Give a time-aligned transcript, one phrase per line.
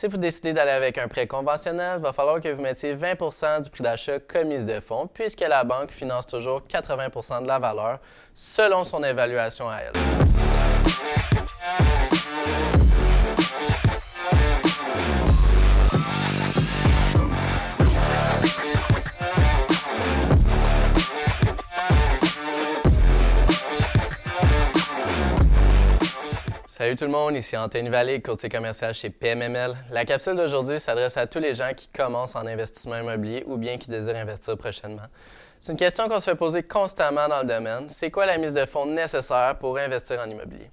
[0.00, 3.64] Si vous décidez d'aller avec un prêt conventionnel, il va falloir que vous mettiez 20%
[3.64, 7.58] du prix d'achat comme mise de fonds, puisque la banque finance toujours 80% de la
[7.58, 7.98] valeur
[8.32, 10.47] selon son évaluation à elle.
[26.78, 29.74] Salut tout le monde, ici Anthony Vallée, courtier commercial chez PMML.
[29.90, 33.78] La capsule d'aujourd'hui s'adresse à tous les gens qui commencent en investissement immobilier ou bien
[33.78, 35.08] qui désirent investir prochainement.
[35.58, 37.88] C'est une question qu'on se fait poser constamment dans le domaine.
[37.88, 40.70] C'est quoi la mise de fonds nécessaire pour investir en immobilier?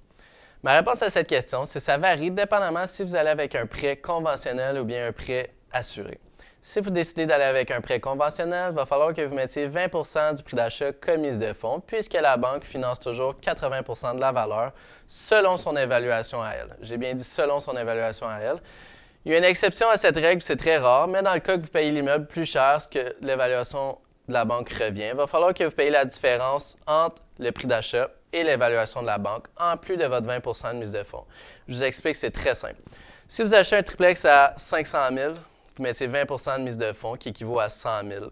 [0.62, 3.66] Ma réponse à cette question, c'est que ça varie dépendamment si vous allez avec un
[3.66, 6.20] prêt conventionnel ou bien un prêt assuré.
[6.68, 10.34] Si vous décidez d'aller avec un prêt conventionnel, il va falloir que vous mettiez 20%
[10.34, 14.32] du prix d'achat comme mise de fonds, puisque la banque finance toujours 80% de la
[14.32, 14.72] valeur
[15.06, 16.76] selon son évaluation à elle.
[16.82, 18.56] J'ai bien dit selon son évaluation à elle.
[19.24, 21.56] Il y a une exception à cette règle, c'est très rare, mais dans le cas
[21.56, 25.54] que vous payez l'immeuble plus cher que l'évaluation de la banque revient, il va falloir
[25.54, 29.76] que vous payiez la différence entre le prix d'achat et l'évaluation de la banque, en
[29.76, 31.26] plus de votre 20% de mise de fonds.
[31.68, 32.80] Je vous explique, c'est très simple.
[33.28, 35.34] Si vous achetez un triplex à 500 000,
[35.76, 38.26] vous mettez 20% de mise de fonds qui équivaut à 100 000.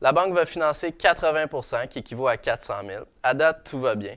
[0.00, 3.04] La banque va financer 80% qui équivaut à 400 000.
[3.22, 4.16] À date, tout va bien.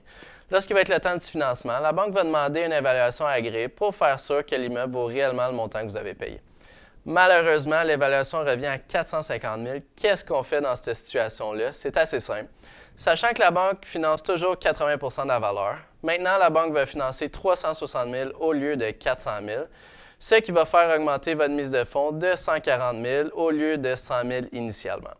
[0.49, 3.95] Lorsqu'il va être le temps du financement, la banque va demander une évaluation agréée pour
[3.95, 6.41] faire sûr que l'immeuble vaut réellement le montant que vous avez payé.
[7.05, 9.79] Malheureusement, l'évaluation revient à 450 000.
[9.95, 11.73] Qu'est-ce qu'on fait dans cette situation-là?
[11.73, 12.49] C'est assez simple.
[12.95, 17.29] Sachant que la banque finance toujours 80% de la valeur, maintenant la banque va financer
[17.29, 19.63] 360 000 au lieu de 400 000
[20.21, 23.95] ce qui va faire augmenter votre mise de fonds de 140 000 au lieu de
[23.95, 25.15] 100 000 initialement.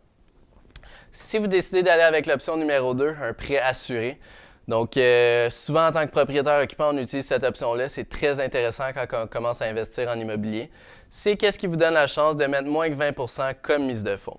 [1.10, 4.20] Si vous décidez d'aller avec l'option numéro 2, un prêt assuré,
[4.68, 7.88] donc euh, souvent en tant que propriétaire occupant, on utilise cette option-là.
[7.88, 10.70] C'est très intéressant quand on commence à investir en immobilier.
[11.10, 14.16] C'est qu'est-ce qui vous donne la chance de mettre moins que 20% comme mise de
[14.16, 14.38] fonds.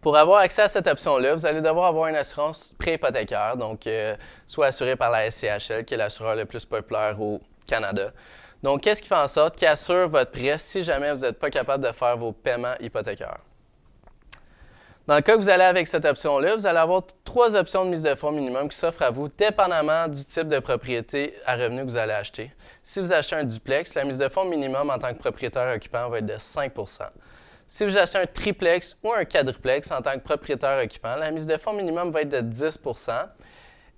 [0.00, 4.16] Pour avoir accès à cette option-là, vous allez devoir avoir une assurance pré-hypothécaire, donc euh,
[4.46, 8.12] soit assurée par la SCHL, qui est l'assureur le plus populaire au Canada,
[8.62, 11.50] donc, qu'est-ce qui fait en sorte qu'il assure votre prêt si jamais vous n'êtes pas
[11.50, 13.38] capable de faire vos paiements hypothécaires?
[15.06, 17.90] Dans le cas que vous allez avec cette option-là, vous allez avoir trois options de
[17.90, 21.80] mise de fonds minimum qui s'offrent à vous, dépendamment du type de propriété à revenu
[21.86, 22.52] que vous allez acheter.
[22.82, 26.10] Si vous achetez un duplex, la mise de fonds minimum en tant que propriétaire occupant
[26.10, 27.04] va être de 5%
[27.68, 31.46] Si vous achetez un triplex ou un quadruplex en tant que propriétaire occupant, la mise
[31.46, 32.78] de fonds minimum va être de 10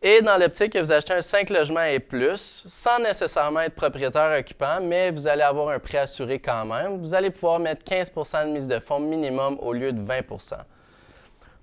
[0.03, 4.39] et dans l'optique que vous achetez un 5 logements et plus, sans nécessairement être propriétaire
[4.39, 8.47] occupant, mais vous allez avoir un prêt assuré quand même, vous allez pouvoir mettre 15%
[8.47, 10.55] de mise de fonds minimum au lieu de 20%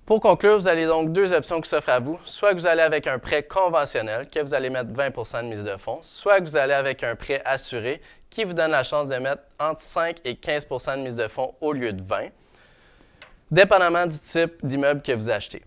[0.06, 2.20] Pour conclure, vous avez donc deux options qui s'offrent à vous.
[2.25, 5.64] Soit que vous allez avec un prêt conventionnel, que vous allez mettre 20% de mise
[5.64, 9.08] de fonds, soit que vous allez avec un prêt assuré, qui vous donne la chance
[9.08, 12.28] de mettre entre 5 et 15% de mise de fonds au lieu de 20,
[13.50, 15.64] dépendamment du type d'immeuble que vous achetez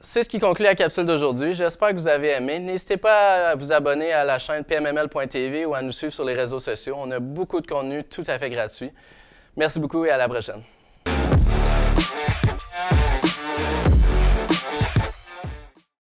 [0.00, 1.54] c'est ce qui conclut la capsule d'aujourd'hui.
[1.54, 2.60] J'espère que vous avez aimé.
[2.60, 6.34] N'hésitez pas à vous abonner à la chaîne pmml.tv ou à nous suivre sur les
[6.34, 6.96] réseaux sociaux.
[6.98, 8.92] On a beaucoup de contenu tout à fait gratuit.
[9.56, 10.62] Merci beaucoup et à la prochaine.